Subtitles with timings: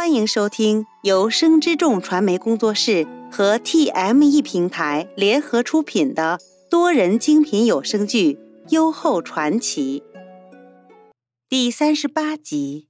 [0.00, 8.32] 欢迎收听由生之众传媒工作室和 TME 平台联合出品的多人精品有声剧
[8.70, 10.02] 《优厚传奇》
[11.50, 12.88] 第三十八集。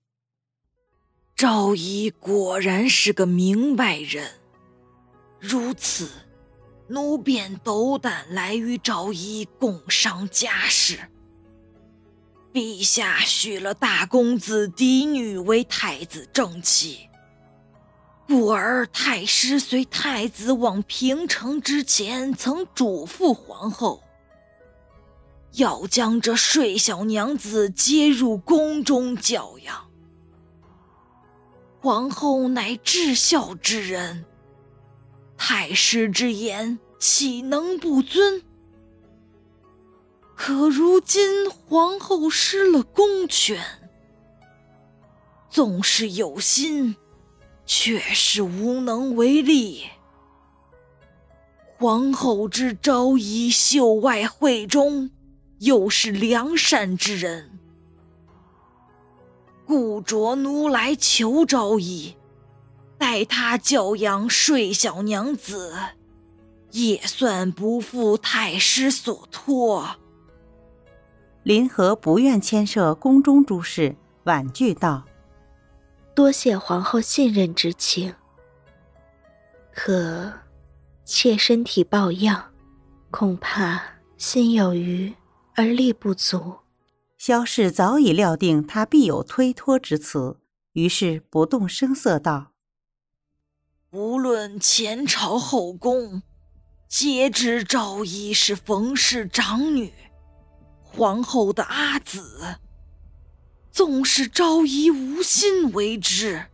[1.35, 4.35] 赵姨果然是个明白人，
[5.41, 6.09] 如此，
[6.87, 10.97] 奴便斗胆来与赵姨共商家事。
[12.53, 17.09] 陛下许了大公子嫡女为太子正妻，
[18.27, 24.03] 故而太师随太子往平城之前，曾嘱咐皇后，
[25.53, 29.89] 要将这睡小娘子接入宫中教养。
[31.81, 34.25] 皇后乃至孝之人，
[35.37, 38.43] 太师之言岂能不遵？
[40.43, 43.63] 可如今皇后失了公权，
[45.51, 46.97] 纵是有心，
[47.67, 49.83] 却是无能为力。
[51.77, 55.11] 皇后之昭仪秀外慧中，
[55.59, 57.59] 又是良善之人，
[59.67, 62.17] 故着奴来求昭仪，
[62.97, 65.75] 待他教养睡小娘子，
[66.71, 69.97] 也算不负太师所托。
[71.51, 75.05] 林和不愿牵涉宫中诸事，婉拒道
[76.15, 78.15] ：“多谢皇后信任之情，
[79.75, 80.33] 可
[81.05, 82.53] 妾身体抱恙，
[83.11, 83.83] 恐怕
[84.17, 85.13] 心有余
[85.57, 86.59] 而力不足。”
[87.19, 90.39] 萧氏早已料定他必有推脱之词，
[90.75, 92.53] 于是不动声色道
[93.91, 96.23] ：“无论前朝后宫，
[96.87, 99.93] 皆知赵仪是冯氏长女。”
[100.93, 102.57] 皇后的阿姊，
[103.71, 106.47] 纵使昭仪无心为之，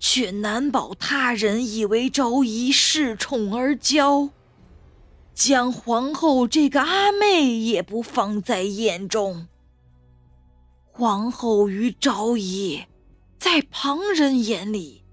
[0.00, 4.30] 却难保他人以为昭仪恃宠而骄，
[5.34, 9.46] 将皇后这个阿妹也不放在眼中。
[10.90, 12.84] 皇后与昭仪，
[13.38, 15.04] 在旁人眼里，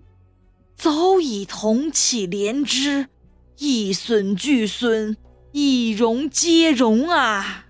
[0.76, 3.08] 早已同气连枝，
[3.58, 5.18] 一损俱损，
[5.52, 7.66] 一荣皆荣啊！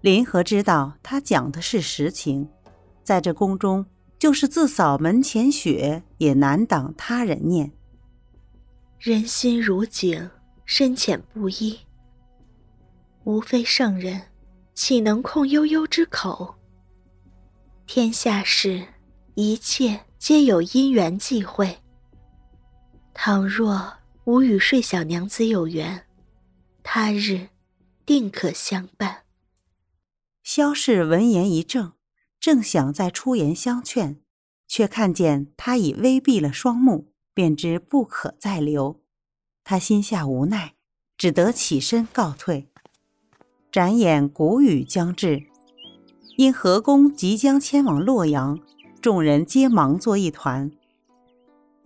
[0.00, 2.48] 林和知道他讲的是实情，
[3.04, 3.84] 在这宫中，
[4.18, 7.72] 就是自扫门前雪，也难挡他人念。
[8.98, 10.30] 人心如井，
[10.64, 11.78] 深浅不一。
[13.24, 14.22] 无非圣人，
[14.74, 16.54] 岂能控悠悠之口？
[17.86, 18.82] 天下事，
[19.34, 21.78] 一切皆有因缘际会。
[23.12, 23.92] 倘若
[24.24, 26.06] 吾与睡小娘子有缘，
[26.82, 27.48] 他日
[28.06, 29.24] 定可相伴。
[30.52, 31.92] 萧氏闻言一怔，
[32.40, 34.20] 正想再出言相劝，
[34.66, 39.00] 却看见他已微闭了双目，便知不可再留。
[39.62, 40.74] 他心下无奈，
[41.16, 42.68] 只得起身告退。
[43.70, 45.44] 转眼谷雨将至，
[46.36, 48.58] 因何公即将迁往洛阳，
[49.00, 50.72] 众人皆忙作一团。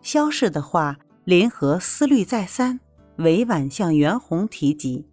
[0.01, 2.81] 萧氏的话，林和思虑再三，
[3.17, 5.05] 委婉向袁弘提及，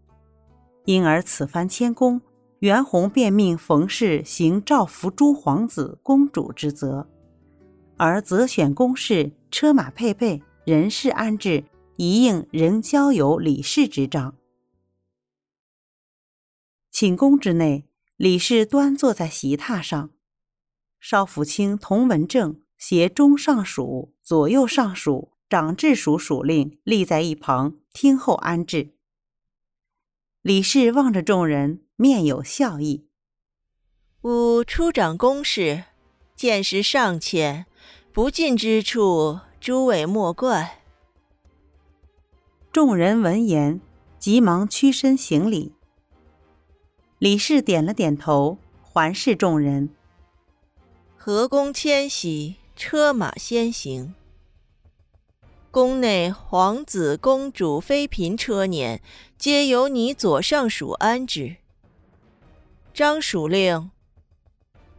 [0.85, 2.22] 因而此番迁宫。
[2.62, 7.10] 袁弘便命冯氏行照拂诸皇子、公主之责，
[7.98, 11.64] 而择选宫事、车马配备、人事安置，
[11.96, 14.36] 一应仍交由李氏执掌。
[16.92, 20.12] 寝宫之内，李氏端坐在席榻上，
[21.00, 28.94] 少府卿童文正携中尚书、左右尚书、长治署署令立在一旁听候安置。
[30.44, 31.82] 李氏望着众人。
[32.01, 33.06] 面有笑意。
[34.23, 35.84] 吾初掌公事，
[36.35, 37.67] 见识尚浅，
[38.12, 40.81] 不尽之处，诸位莫怪。
[42.72, 43.79] 众人闻言，
[44.17, 45.75] 急忙屈身行礼。
[47.19, 49.91] 李氏点了点头，环视众人
[51.16, 54.15] ：“河宫迁徙，车马先行。
[55.69, 59.00] 宫内皇子、公主、妃嫔车辇，
[59.38, 61.57] 皆由你左上属安置。”
[62.94, 63.90] 张署令，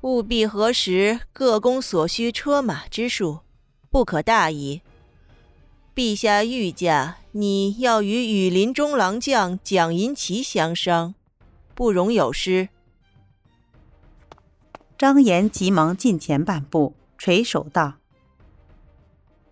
[0.00, 3.41] 务必核实各宫所需车马之数，
[3.91, 4.81] 不可大意。
[5.94, 11.15] 陛下御驾，你要与羽林中郎将蒋银奇相商，
[11.75, 12.71] 不容有失。
[14.97, 17.99] 张延急忙近前半步，垂首道：“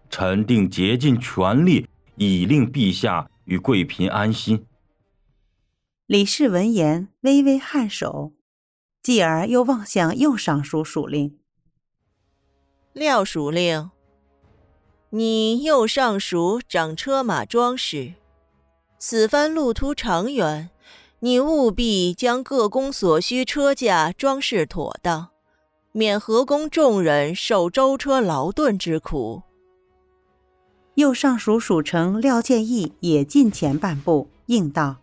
[0.08, 4.64] 臣定竭尽全力，以令陛下与贵嫔安心。”
[6.10, 8.32] 李氏闻言，微微颔首，
[9.00, 11.38] 继而又望向右尚书署令。
[12.92, 13.92] 廖属令，
[15.10, 18.14] 你右尚书掌车马装饰，
[18.98, 20.70] 此番路途长远，
[21.20, 25.28] 你务必将各宫所需车驾装饰妥当，
[25.92, 29.42] 免河宫众人受舟车劳顿之苦。
[30.96, 34.96] 右尚书属丞廖建义也近前半步，应道：“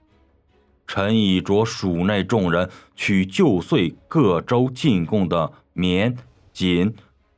[0.88, 6.18] 臣已着蜀内众人取旧岁各州进贡的棉
[6.51, 6.95] 锦。”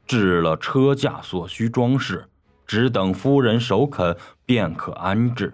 [0.07, 2.29] 置了车驾所需装饰，
[2.65, 5.53] 只等夫人首肯，便可安置。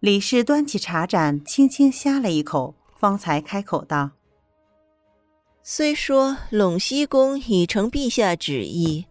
[0.00, 4.10] 李氏端起茶盏，轻轻呷了一口，方才开口道
[5.62, 9.06] ：“虽说陇西宫已承陛下旨意，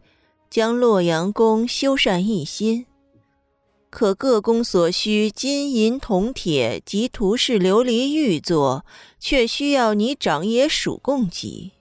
[0.49, 2.85] 将洛阳宫修缮一新，
[3.89, 8.85] 可各宫所需金银铜铁及图式琉璃玉作，
[9.19, 11.71] 却需要你长野署供给。”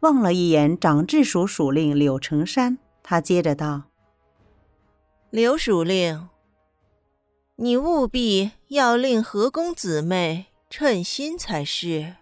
[0.00, 3.82] 望了一眼长治署署令柳成山，他接着道
[5.28, 6.28] ：“柳署令，
[7.56, 12.14] 你务必要令河宫姊妹称心才是。”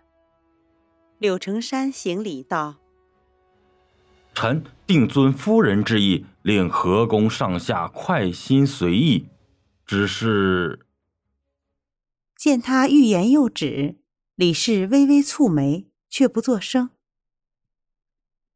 [1.19, 2.77] 柳成山行礼道
[4.39, 9.27] ：“臣定遵夫人之意，令河宫上下快心随意。
[9.85, 10.87] 只是……”
[12.39, 13.97] 见他欲言又止，
[14.37, 16.91] 李氏微微蹙眉，却不作声。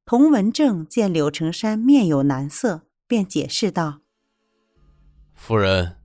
[0.05, 4.03] 童文正见柳成山面有难色，便解释道
[5.35, 5.97] ：“夫人，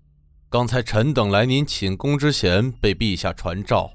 [0.49, 3.91] 刚才臣等来您寝宫之前，被陛下传召。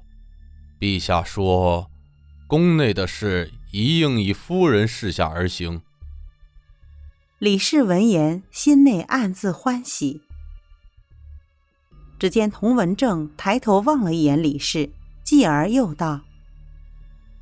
[0.79, 1.91] 陛下说，
[2.47, 5.81] 宫内的事一应以夫人示下而行。”
[7.39, 10.21] 李氏闻言，心内暗自欢喜。
[12.19, 14.91] 只见童文正抬头望了一眼李氏，
[15.23, 16.21] 继而又道。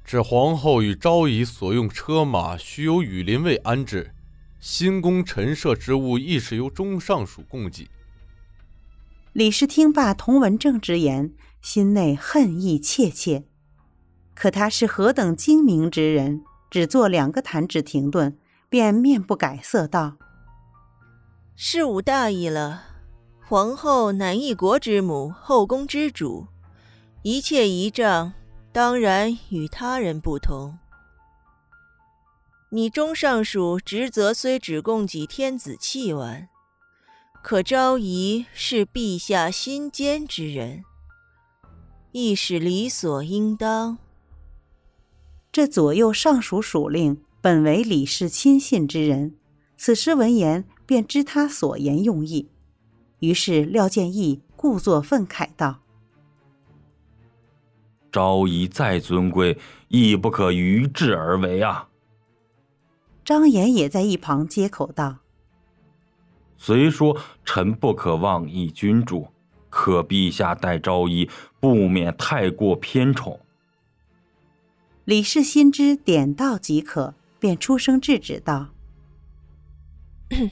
[0.04, 4.12] 指皇后与昭仪所用车马，须由羽林卫安置；
[4.60, 7.88] 新宫陈设之物，亦是由中尚书供给。
[9.34, 13.44] 李氏听罢童文正之言，心内恨意切切。
[14.34, 18.38] 可他是何等精明之人，只做两个弹指停顿，
[18.70, 20.18] 便面不改色道
[21.56, 22.84] ：“事无大意了。
[23.48, 26.48] 皇后乃一国之母，后宫之主，
[27.24, 28.34] 一切仪仗。”
[28.74, 30.80] 当然与他人不同。
[32.70, 36.48] 你中尚书职责虽只供给天子器玩，
[37.44, 40.86] 可昭仪是陛下心间之人，
[42.14, 43.98] 亦是理所应当。
[45.52, 49.36] 这左右尚书属令本为李氏亲信之人，
[49.76, 52.48] 此时闻言便知他所言用意，
[53.20, 55.82] 于是廖建义故作愤慨道。
[58.14, 59.58] 昭仪再尊贵，
[59.90, 61.90] 亦不可逾制而为啊！
[63.26, 65.18] 张岩也在一旁接口道
[66.56, 69.28] ：“虽说臣不可妄议君主，
[69.70, 73.38] 可陛下待昭仪不免太过偏宠。”
[75.04, 78.70] 李氏心知点到即可，便出声制止道：“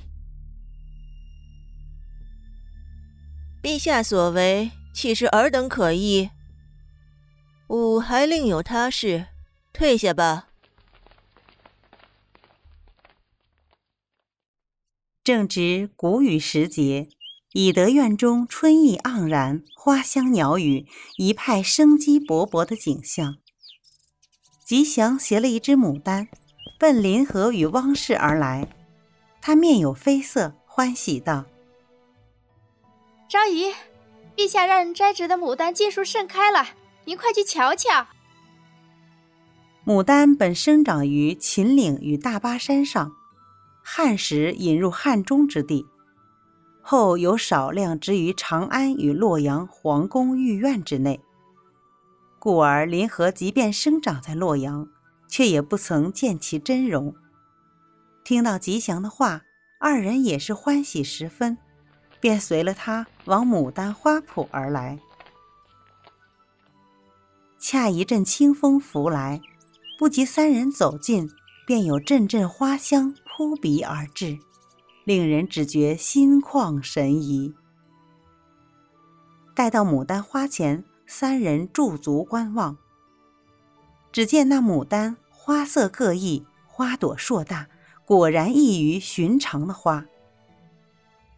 [3.62, 6.32] 陛下所为，岂是尔等可议？”
[7.70, 9.28] 吾还另有他事，
[9.72, 10.48] 退下吧。
[15.24, 17.08] 正值谷雨时节，
[17.54, 23.38] 以德院中春意盎然，花香鸟语，一派生机勃勃的景象。
[24.70, 26.28] 吉祥携了一只牡丹，
[26.78, 28.68] 奔林河与汪氏而来。
[29.42, 31.46] 他面有绯色，欢喜道
[33.28, 33.74] ：“昭仪，
[34.36, 36.68] 陛下让人摘植的牡丹尽数盛开了。”
[37.06, 38.06] 您快去瞧瞧。
[39.88, 43.12] 牡丹本生长于秦岭与大巴山上，
[43.84, 45.88] 汉时引入汉中之地，
[46.84, 51.20] 后有少量植于长安与洛阳皇宫御苑之内。
[52.40, 54.88] 故而林河即便生长在洛阳，
[55.28, 57.14] 却也不曾见其真容。
[58.24, 59.42] 听到吉祥的话，
[59.80, 61.58] 二人也是欢喜十分，
[62.20, 65.00] 便随了他往牡丹花圃而来。
[67.60, 69.42] 恰一阵清风拂来，
[69.98, 71.30] 不及三人走近，
[71.68, 74.40] 便有阵阵花香扑鼻而至，
[75.04, 77.54] 令人只觉心旷神怡。
[79.54, 82.78] 待到牡丹花前，三人驻足观望。
[84.12, 87.68] 只见那牡丹花色各异，花朵硕大，
[88.06, 90.06] 果然异于寻常的花。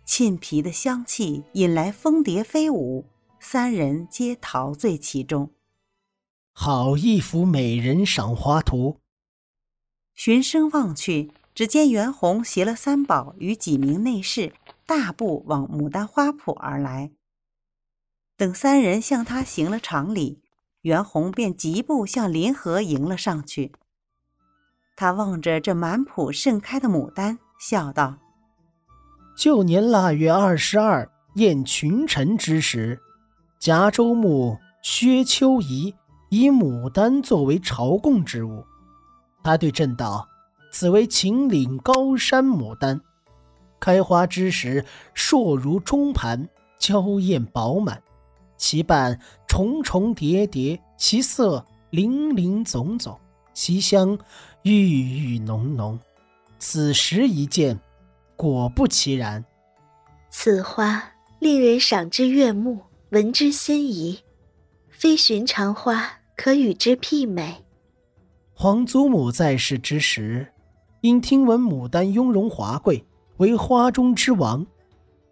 [0.05, 3.05] 沁皮的香气引来蜂蝶飞舞，
[3.39, 5.51] 三人皆陶醉其中。
[6.51, 8.97] 好一幅美人赏花图。
[10.13, 14.51] 循声望去，只见袁弘携了三宝与几名内侍，
[14.85, 17.11] 大步往牡丹花圃而来。
[18.41, 20.41] 等三人向他行了长礼，
[20.81, 23.71] 袁弘便疾步向林河迎了上去。
[24.95, 28.17] 他望着这满圃盛开的牡丹，笑道
[29.37, 32.99] ：“旧年腊月二十二宴群臣之时，
[33.59, 35.93] 夹州牧薛秋怡
[36.31, 38.65] 以牡丹作为朝贡之物。
[39.43, 40.27] 他对朕道
[40.73, 42.99] ：‘此为秦岭高山牡丹，
[43.79, 44.83] 开花之时
[45.13, 48.01] 硕如中盘，娇艳饱满，
[48.61, 53.19] 其瓣重重叠叠，其色林林总总，
[53.55, 54.15] 其香。’”
[54.61, 55.99] 郁郁浓浓，
[56.59, 57.79] 此时一见，
[58.35, 59.43] 果不其然。
[60.29, 61.03] 此花
[61.39, 64.19] 令人赏之悦目，闻之心仪，
[64.91, 67.65] 非寻常花可与之媲美。
[68.53, 70.53] 皇祖母在世之时，
[71.01, 73.03] 因听闻牡丹雍容华贵，
[73.37, 74.63] 为花中之王，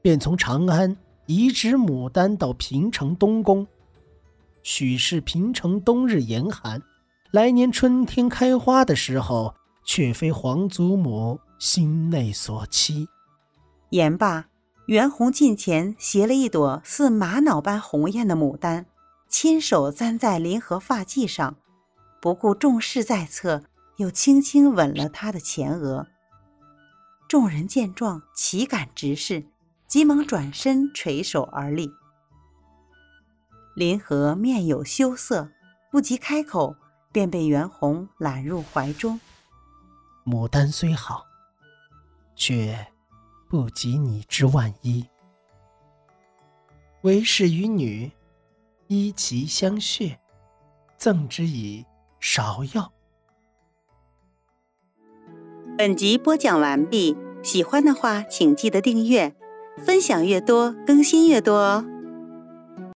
[0.01, 0.97] 便从长安
[1.29, 3.67] 移植牡丹到平城东宫。
[4.63, 6.81] 许是平城冬日严寒。
[7.29, 9.53] 来年春天开花的时候，
[9.85, 13.07] 却非皇祖母心内所期。
[13.91, 14.47] 言罢，
[14.87, 18.87] 袁弘近前携了一朵似玛瑙般红艳的牡丹，
[19.29, 21.57] 亲手簪在林河发髻上，
[22.19, 23.61] 不顾众事在侧，
[23.97, 26.07] 又轻轻吻了她的前额。
[27.27, 29.45] 众人见状，岂敢直视，
[29.89, 31.91] 急忙转身垂手而立。
[33.75, 35.49] 林河面有羞涩，
[35.91, 36.75] 不及开口。
[37.11, 39.19] 便被袁弘揽入怀中。
[40.23, 41.25] 牡丹虽好，
[42.35, 42.87] 却
[43.49, 45.03] 不及你之万一。
[47.01, 48.11] 为士与女，
[48.85, 50.17] 依其相谑，
[50.97, 51.83] 赠之以
[52.21, 52.91] 芍药。
[55.75, 59.35] 本集播讲完毕，喜欢的话请记得订阅，
[59.85, 61.85] 分享越多更新越多哦。